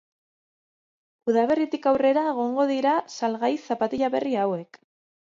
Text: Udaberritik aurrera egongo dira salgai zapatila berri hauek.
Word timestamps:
Udaberritik 1.33 1.83
aurrera 1.91 2.23
egongo 2.29 2.65
dira 2.71 2.93
salgai 3.17 3.51
zapatila 3.67 4.09
berri 4.15 4.33
hauek. 4.45 4.81